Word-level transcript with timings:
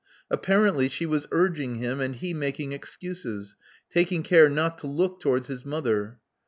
Apparently 0.31 0.89
she 0.89 1.05
was 1.05 1.27
urging 1.31 1.75
him, 1.75 2.01
and 2.01 2.15
he 2.15 2.33
making 2.33 2.71
excuses, 2.71 3.55
taking 3.87 4.23
care 4.23 4.49
not 4.49 4.79
to 4.79 4.87
look 4.87 5.19
towards 5.19 5.45
his 5.45 5.63
mother. 5.63 6.17